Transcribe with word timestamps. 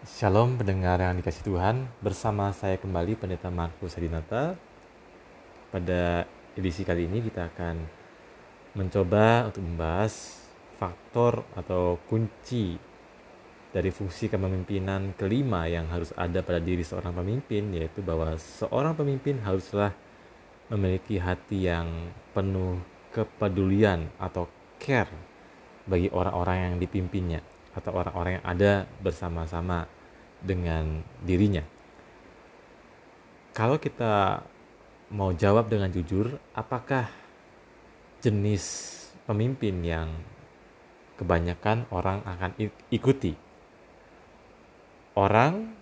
Shalom 0.00 0.56
pendengar 0.56 0.96
yang 0.96 1.20
dikasih 1.20 1.44
Tuhan. 1.44 1.84
Bersama 2.00 2.56
saya 2.56 2.80
kembali 2.80 3.20
Pendeta 3.20 3.52
Markus 3.52 4.00
Hadinata 4.00 4.56
Pada 5.68 6.24
edisi 6.56 6.88
kali 6.88 7.04
ini 7.04 7.20
kita 7.20 7.52
akan 7.52 7.84
mencoba 8.80 9.52
untuk 9.52 9.60
membahas 9.60 10.40
faktor 10.80 11.44
atau 11.52 12.00
kunci 12.08 12.80
dari 13.76 13.92
fungsi 13.92 14.32
kepemimpinan 14.32 15.12
kelima 15.20 15.68
yang 15.68 15.84
harus 15.92 16.16
ada 16.16 16.40
pada 16.40 16.64
diri 16.64 16.80
seorang 16.80 17.12
pemimpin 17.20 17.68
yaitu 17.76 18.00
bahwa 18.00 18.40
seorang 18.40 18.96
pemimpin 18.96 19.36
haruslah 19.44 19.92
memiliki 20.72 21.20
hati 21.20 21.68
yang 21.68 22.08
penuh 22.32 22.80
kepedulian 23.12 24.08
atau 24.16 24.48
care 24.80 25.12
bagi 25.84 26.08
orang-orang 26.08 26.72
yang 26.72 26.74
dipimpinnya 26.80 27.59
atau 27.74 27.90
orang-orang 27.94 28.40
yang 28.40 28.46
ada 28.46 28.72
bersama-sama 28.98 29.86
dengan 30.42 31.04
dirinya. 31.22 31.62
Kalau 33.54 33.76
kita 33.76 34.42
mau 35.10 35.34
jawab 35.34 35.66
dengan 35.68 35.90
jujur, 35.90 36.38
apakah 36.54 37.10
jenis 38.22 38.96
pemimpin 39.26 39.74
yang 39.82 40.08
kebanyakan 41.18 41.84
orang 41.92 42.22
akan 42.24 42.50
ikuti? 42.88 43.34
Orang 45.18 45.76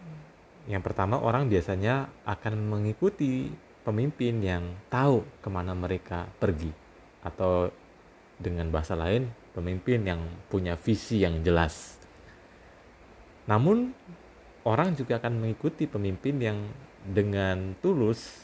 yang 0.69 0.85
pertama 0.85 1.17
orang 1.21 1.49
biasanya 1.49 2.13
akan 2.29 2.61
mengikuti 2.61 3.49
pemimpin 3.89 4.45
yang 4.45 4.65
tahu 4.93 5.25
ke 5.41 5.49
mana 5.49 5.73
mereka 5.73 6.29
pergi 6.37 6.69
atau 7.25 7.73
dengan 8.37 8.69
bahasa 8.69 8.93
lain 8.93 9.33
pemimpin 9.59 10.07
yang 10.07 10.23
punya 10.47 10.79
visi 10.79 11.27
yang 11.27 11.43
jelas. 11.43 11.99
Namun 13.51 13.91
orang 14.63 14.95
juga 14.95 15.19
akan 15.19 15.43
mengikuti 15.43 15.91
pemimpin 15.91 16.39
yang 16.39 16.59
dengan 17.03 17.75
tulus 17.83 18.39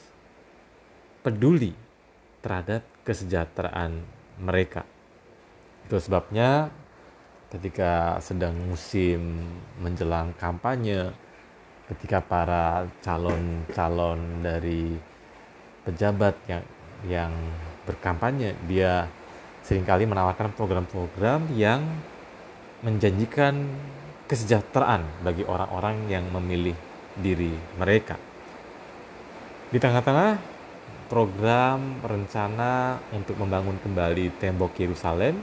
peduli 1.22 1.70
terhadap 2.42 2.82
kesejahteraan 3.06 4.02
mereka. 4.42 4.82
Itu 5.86 6.02
sebabnya 6.02 6.68
ketika 7.54 8.18
sedang 8.18 8.58
musim 8.66 9.46
menjelang 9.78 10.34
kampanye, 10.34 11.14
ketika 11.86 12.18
para 12.24 12.88
calon-calon 13.04 14.42
dari 14.42 14.96
pejabat 15.84 16.34
yang 16.48 16.64
yang 17.04 17.32
berkampanye 17.84 18.56
dia 18.64 19.04
sering 19.64 19.88
kali 19.88 20.04
menawarkan 20.04 20.52
program-program 20.52 21.48
yang 21.56 21.80
menjanjikan 22.84 23.64
kesejahteraan 24.28 25.24
bagi 25.24 25.44
orang-orang 25.48 26.04
yang 26.12 26.28
memilih 26.28 26.76
diri 27.16 27.56
mereka. 27.80 28.20
Di 29.72 29.80
tengah-tengah 29.80 30.36
program 31.08 32.04
rencana 32.04 33.00
untuk 33.16 33.40
membangun 33.40 33.80
kembali 33.80 34.36
tembok 34.36 34.76
Yerusalem, 34.76 35.40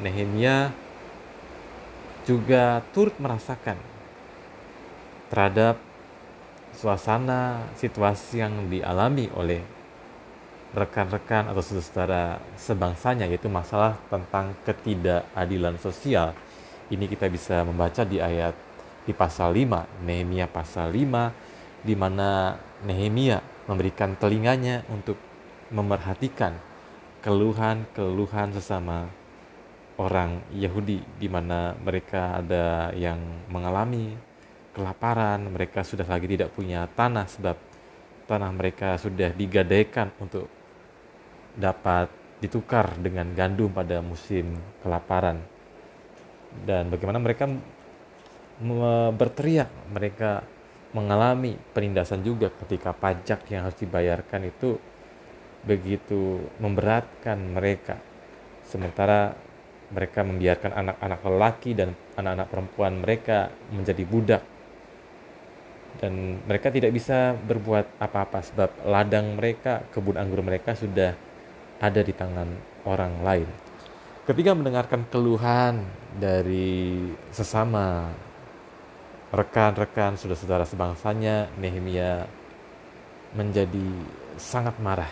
Nehemia 0.00 0.72
juga 2.24 2.80
turut 2.96 3.16
merasakan 3.20 3.76
terhadap 5.28 5.76
suasana 6.72 7.68
situasi 7.76 8.40
yang 8.40 8.72
dialami 8.72 9.28
oleh 9.36 9.79
rekan-rekan 10.70 11.50
atau 11.50 11.62
saudara 11.62 12.38
sebangsanya 12.54 13.26
yaitu 13.26 13.50
masalah 13.50 13.98
tentang 14.06 14.54
ketidakadilan 14.62 15.74
sosial. 15.82 16.30
Ini 16.90 17.06
kita 17.10 17.26
bisa 17.26 17.62
membaca 17.66 18.06
di 18.06 18.22
ayat 18.22 18.54
di 19.06 19.10
pasal 19.10 19.54
5, 19.54 20.06
Nehemia 20.06 20.46
pasal 20.46 20.94
5 20.94 21.82
di 21.82 21.94
mana 21.98 22.54
Nehemia 22.86 23.42
memberikan 23.66 24.14
telinganya 24.14 24.86
untuk 24.90 25.18
memerhatikan 25.70 26.54
keluhan-keluhan 27.22 28.54
sesama 28.54 29.10
orang 30.00 30.40
Yahudi 30.54 31.02
di 31.18 31.28
mana 31.28 31.76
mereka 31.78 32.40
ada 32.40 32.90
yang 32.96 33.20
mengalami 33.52 34.16
kelaparan, 34.72 35.50
mereka 35.50 35.82
sudah 35.82 36.06
lagi 36.06 36.30
tidak 36.30 36.54
punya 36.54 36.88
tanah 36.94 37.26
sebab 37.28 37.56
tanah 38.30 38.50
mereka 38.54 38.94
sudah 38.96 39.34
digadaikan 39.34 40.14
untuk 40.22 40.59
dapat 41.58 42.10
ditukar 42.40 42.96
dengan 42.96 43.30
gandum 43.36 43.70
pada 43.70 44.00
musim 44.00 44.56
kelaparan. 44.80 45.42
Dan 46.66 46.90
bagaimana 46.90 47.20
mereka 47.22 47.46
berteriak 49.16 49.70
mereka 49.88 50.44
mengalami 50.92 51.56
penindasan 51.72 52.20
juga 52.20 52.50
ketika 52.66 52.90
pajak 52.92 53.46
yang 53.48 53.64
harus 53.64 53.78
dibayarkan 53.78 54.50
itu 54.50 54.76
begitu 55.62 56.44
memberatkan 56.58 57.38
mereka. 57.56 58.00
Sementara 58.66 59.36
mereka 59.90 60.22
membiarkan 60.22 60.72
anak-anak 60.74 61.20
lelaki 61.26 61.70
dan 61.74 61.94
anak-anak 62.14 62.48
perempuan 62.48 62.92
mereka 63.02 63.50
menjadi 63.70 64.04
budak. 64.06 64.42
Dan 65.98 66.38
mereka 66.46 66.70
tidak 66.70 66.94
bisa 66.94 67.34
berbuat 67.34 67.98
apa-apa 67.98 68.40
sebab 68.46 68.70
ladang 68.86 69.34
mereka 69.34 69.82
kebun 69.90 70.16
anggur 70.16 70.40
mereka 70.40 70.78
sudah 70.78 71.12
ada 71.80 72.00
di 72.04 72.12
tangan 72.12 72.48
orang 72.84 73.24
lain. 73.24 73.48
Ketika 74.28 74.52
mendengarkan 74.52 75.08
keluhan 75.08 75.82
dari 76.14 77.08
sesama 77.32 78.12
rekan-rekan 79.32 80.20
saudara-saudara 80.20 80.68
sebangsanya, 80.68 81.48
Nehemia 81.56 82.28
menjadi 83.34 83.88
sangat 84.36 84.76
marah 84.78 85.10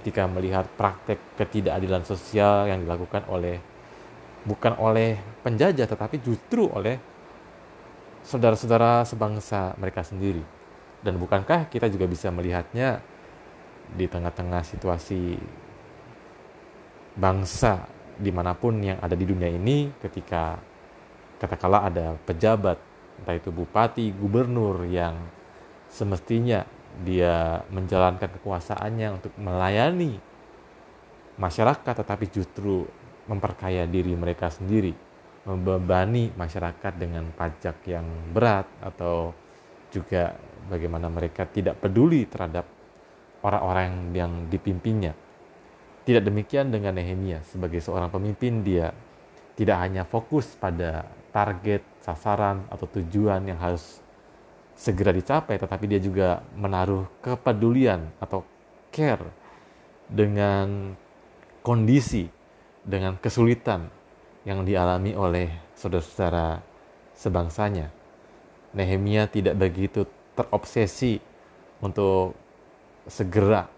ketika 0.00 0.24
melihat 0.30 0.66
praktek 0.78 1.18
ketidakadilan 1.36 2.06
sosial 2.06 2.70
yang 2.70 2.86
dilakukan 2.86 3.26
oleh 3.26 3.58
bukan 4.46 4.78
oleh 4.80 5.18
penjajah 5.44 5.84
tetapi 5.84 6.22
justru 6.22 6.70
oleh 6.70 6.96
saudara-saudara 8.24 9.04
sebangsa 9.04 9.76
mereka 9.76 10.00
sendiri. 10.06 10.40
Dan 11.00 11.16
bukankah 11.16 11.68
kita 11.68 11.88
juga 11.88 12.04
bisa 12.08 12.28
melihatnya 12.28 13.00
di 13.90 14.06
tengah-tengah 14.06 14.62
situasi 14.62 15.34
bangsa 17.16 17.86
di 18.20 18.28
mana 18.30 18.52
pun 18.52 18.76
yang 18.84 19.00
ada 19.00 19.16
di 19.16 19.24
dunia 19.24 19.48
ini 19.48 19.90
ketika 19.98 20.60
katakanlah 21.40 21.88
ada 21.88 22.06
pejabat 22.28 22.76
entah 23.20 23.36
itu 23.36 23.52
bupati, 23.52 24.12
gubernur 24.16 24.84
yang 24.88 25.16
semestinya 25.88 26.64
dia 27.04 27.64
menjalankan 27.72 28.28
kekuasaannya 28.40 29.08
untuk 29.20 29.32
melayani 29.40 30.20
masyarakat 31.40 31.94
tetapi 32.04 32.26
justru 32.28 32.84
memperkaya 33.28 33.88
diri 33.88 34.12
mereka 34.16 34.52
sendiri 34.52 34.92
membebani 35.48 36.32
masyarakat 36.36 36.92
dengan 37.00 37.32
pajak 37.32 37.80
yang 37.88 38.04
berat 38.36 38.68
atau 38.84 39.32
juga 39.88 40.36
bagaimana 40.68 41.08
mereka 41.08 41.48
tidak 41.48 41.80
peduli 41.80 42.28
terhadap 42.28 42.68
orang-orang 43.40 44.12
yang 44.12 44.32
dipimpinnya 44.52 45.16
tidak 46.04 46.26
demikian 46.26 46.72
dengan 46.72 46.96
Nehemia 46.96 47.44
sebagai 47.44 47.78
seorang 47.84 48.08
pemimpin 48.08 48.64
dia 48.64 48.92
tidak 49.54 49.76
hanya 49.84 50.08
fokus 50.08 50.56
pada 50.56 51.04
target, 51.30 51.84
sasaran 52.00 52.64
atau 52.72 52.88
tujuan 52.88 53.44
yang 53.44 53.60
harus 53.60 54.00
segera 54.72 55.12
dicapai 55.12 55.60
tetapi 55.60 55.84
dia 55.84 56.00
juga 56.00 56.40
menaruh 56.56 57.04
kepedulian 57.20 58.08
atau 58.16 58.40
care 58.88 59.28
dengan 60.08 60.96
kondisi 61.60 62.26
dengan 62.80 63.20
kesulitan 63.20 63.92
yang 64.48 64.64
dialami 64.64 65.12
oleh 65.12 65.48
saudara-saudara 65.76 66.64
sebangsanya. 67.12 67.92
Nehemia 68.72 69.28
tidak 69.28 69.60
begitu 69.60 70.08
terobsesi 70.32 71.20
untuk 71.84 72.32
segera 73.04 73.68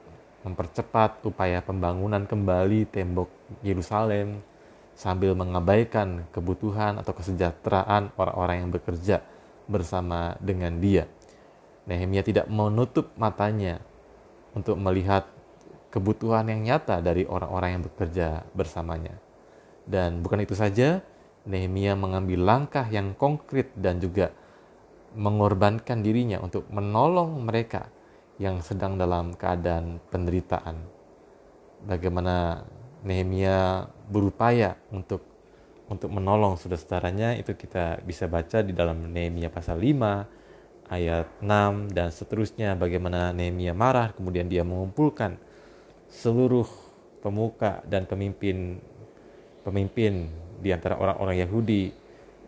mempercepat 0.43 1.23
upaya 1.23 1.63
pembangunan 1.63 2.27
kembali 2.27 2.91
tembok 2.91 3.31
Yerusalem 3.63 4.43
sambil 4.93 5.33
mengabaikan 5.39 6.27
kebutuhan 6.35 6.99
atau 7.01 7.15
kesejahteraan 7.17 8.13
orang-orang 8.19 8.67
yang 8.67 8.71
bekerja 8.75 9.23
bersama 9.71 10.37
dengan 10.43 10.83
dia. 10.83 11.07
Nehemia 11.87 12.23
tidak 12.23 12.47
menutup 12.47 13.11
matanya 13.19 13.83
untuk 14.55 14.79
melihat 14.79 15.27
kebutuhan 15.91 16.47
yang 16.51 16.61
nyata 16.63 17.03
dari 17.03 17.27
orang-orang 17.27 17.79
yang 17.79 17.83
bekerja 17.87 18.47
bersamanya. 18.55 19.17
Dan 19.83 20.23
bukan 20.23 20.43
itu 20.45 20.55
saja, 20.55 21.03
Nehemia 21.43 21.99
mengambil 21.99 22.39
langkah 22.39 22.87
yang 22.87 23.19
konkret 23.19 23.75
dan 23.75 23.99
juga 23.99 24.31
mengorbankan 25.19 26.01
dirinya 26.01 26.39
untuk 26.39 26.65
menolong 26.71 27.43
mereka 27.43 27.91
yang 28.43 28.59
sedang 28.59 28.99
dalam 28.99 29.39
keadaan 29.39 30.03
penderitaan. 30.11 30.83
Bagaimana 31.87 32.67
Nehemia 33.07 33.87
berupaya 34.11 34.75
untuk 34.91 35.23
untuk 35.87 36.11
menolong 36.11 36.59
saudara-saudaranya 36.59 37.39
itu 37.39 37.55
kita 37.55 38.03
bisa 38.03 38.27
baca 38.27 38.65
di 38.65 38.73
dalam 38.75 39.13
Nehemia 39.13 39.53
pasal 39.53 39.77
5 39.77 40.91
ayat 40.91 41.27
6 41.45 41.93
dan 41.93 42.09
seterusnya 42.09 42.75
bagaimana 42.75 43.31
Nehemia 43.37 43.77
marah 43.77 44.11
kemudian 44.17 44.49
dia 44.49 44.65
mengumpulkan 44.65 45.37
seluruh 46.09 46.67
pemuka 47.21 47.85
dan 47.85 48.09
pemimpin 48.09 48.81
pemimpin 49.63 50.33
di 50.63 50.71
antara 50.73 50.97
orang-orang 50.97 51.45
Yahudi 51.45 52.02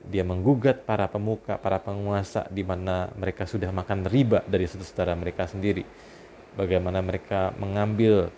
dia 0.05 0.21
menggugat 0.21 0.85
para 0.85 1.09
pemuka, 1.09 1.57
para 1.57 1.81
penguasa 1.81 2.45
di 2.53 2.61
mana 2.61 3.09
mereka 3.17 3.49
sudah 3.49 3.73
makan 3.73 4.05
riba 4.05 4.45
dari 4.45 4.69
saudara 4.69 5.17
mereka 5.17 5.49
sendiri. 5.49 5.85
Bagaimana 6.55 7.01
mereka 7.01 7.51
mengambil 7.57 8.29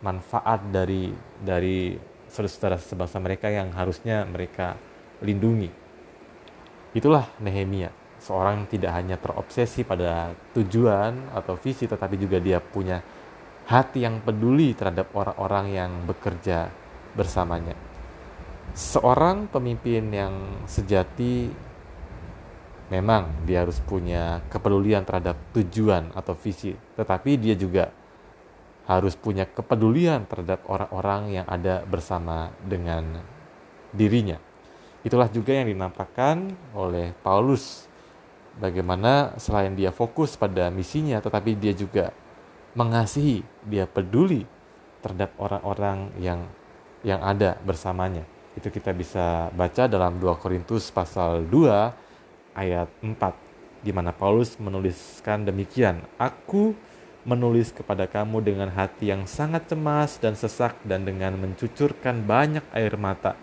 manfaat 0.00 0.64
dari 0.72 1.12
dari 1.38 1.94
saudara 2.30 2.80
sebangsa 2.80 3.20
mereka 3.20 3.52
yang 3.52 3.70
harusnya 3.76 4.24
mereka 4.24 4.74
lindungi. 5.20 5.68
Itulah 6.96 7.30
Nehemia, 7.38 7.92
seorang 8.18 8.66
tidak 8.66 8.90
hanya 8.96 9.14
terobsesi 9.20 9.86
pada 9.86 10.34
tujuan 10.56 11.30
atau 11.36 11.54
visi, 11.54 11.86
tetapi 11.86 12.16
juga 12.18 12.42
dia 12.42 12.58
punya 12.58 12.98
hati 13.70 14.02
yang 14.02 14.18
peduli 14.24 14.74
terhadap 14.74 15.14
orang-orang 15.14 15.66
yang 15.70 15.90
bekerja 16.08 16.66
bersamanya. 17.14 17.89
Seorang 18.70 19.50
pemimpin 19.50 20.14
yang 20.14 20.64
sejati 20.70 21.50
memang 22.90 23.42
dia 23.42 23.66
harus 23.66 23.82
punya 23.82 24.42
kepedulian 24.46 25.02
terhadap 25.02 25.34
tujuan 25.54 26.14
atau 26.14 26.38
visi, 26.38 26.74
tetapi 26.94 27.34
dia 27.38 27.58
juga 27.58 27.90
harus 28.86 29.14
punya 29.14 29.46
kepedulian 29.46 30.26
terhadap 30.26 30.66
orang-orang 30.66 31.42
yang 31.42 31.46
ada 31.46 31.86
bersama 31.86 32.50
dengan 32.62 33.22
dirinya. 33.94 34.38
Itulah 35.06 35.30
juga 35.30 35.54
yang 35.54 35.70
dinampakkan 35.70 36.54
oleh 36.74 37.14
Paulus. 37.22 37.86
Bagaimana 38.58 39.38
selain 39.38 39.78
dia 39.78 39.94
fokus 39.94 40.34
pada 40.34 40.68
misinya, 40.74 41.22
tetapi 41.22 41.54
dia 41.54 41.70
juga 41.70 42.10
mengasihi, 42.74 43.46
dia 43.66 43.86
peduli 43.86 44.46
terhadap 45.00 45.32
orang-orang 45.38 46.10
yang 46.18 46.44
yang 47.00 47.22
ada 47.24 47.56
bersamanya. 47.62 48.26
Itu 48.58 48.68
kita 48.72 48.90
bisa 48.94 49.48
baca 49.54 49.86
dalam 49.86 50.18
2 50.18 50.42
Korintus 50.42 50.90
pasal 50.90 51.46
2 51.46 52.56
ayat 52.56 52.88
4 53.02 53.14
di 53.80 53.90
mana 53.94 54.12
Paulus 54.12 54.58
menuliskan 54.60 55.46
demikian, 55.46 56.04
"Aku 56.20 56.76
menulis 57.24 57.68
kepada 57.70 58.08
kamu 58.08 58.40
dengan 58.40 58.68
hati 58.72 59.12
yang 59.12 59.28
sangat 59.28 59.68
cemas 59.68 60.16
dan 60.16 60.32
sesak 60.32 60.72
dan 60.88 61.04
dengan 61.04 61.36
mencucurkan 61.36 62.24
banyak 62.24 62.64
air 62.72 62.96
mata. 62.96 63.36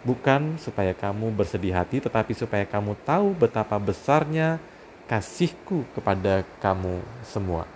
Bukan 0.00 0.56
supaya 0.56 0.96
kamu 0.96 1.28
bersedih 1.36 1.76
hati, 1.76 2.00
tetapi 2.00 2.32
supaya 2.32 2.64
kamu 2.64 2.96
tahu 3.04 3.36
betapa 3.36 3.76
besarnya 3.76 4.56
kasihku 5.04 5.84
kepada 5.92 6.40
kamu 6.64 7.04
semua. 7.20 7.68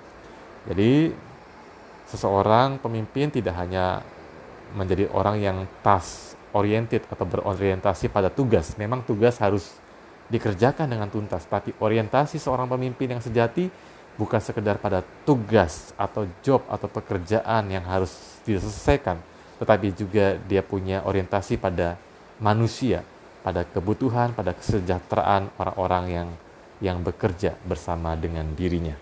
Jadi, 0.65 1.13
seseorang 2.09 2.81
pemimpin 2.81 3.29
tidak 3.29 3.53
hanya 3.61 4.01
menjadi 4.73 5.13
orang 5.13 5.37
yang 5.39 5.59
task 5.85 6.35
oriented 6.57 7.05
atau 7.11 7.27
berorientasi 7.29 8.09
pada 8.09 8.33
tugas. 8.33 8.79
Memang 8.81 9.05
tugas 9.05 9.37
harus 9.43 9.77
dikerjakan 10.33 10.89
dengan 10.89 11.13
tuntas, 11.13 11.45
tapi 11.45 11.77
orientasi 11.77 12.41
seorang 12.41 12.65
pemimpin 12.71 13.13
yang 13.13 13.21
sejati 13.21 13.69
bukan 14.15 14.41
sekedar 14.41 14.79
pada 14.79 15.03
tugas 15.27 15.93
atau 15.99 16.25
job 16.41 16.63
atau 16.71 16.87
pekerjaan 16.89 17.69
yang 17.69 17.85
harus 17.85 18.41
diselesaikan, 18.47 19.19
tetapi 19.61 19.93
juga 19.93 20.39
dia 20.47 20.63
punya 20.63 21.03
orientasi 21.05 21.59
pada 21.59 21.99
manusia, 22.39 23.03
pada 23.43 23.67
kebutuhan, 23.67 24.33
pada 24.33 24.55
kesejahteraan 24.57 25.53
orang-orang 25.61 26.05
yang 26.09 26.29
yang 26.83 26.99
bekerja 27.03 27.55
bersama 27.67 28.19
dengan 28.19 28.51
dirinya. 28.57 28.97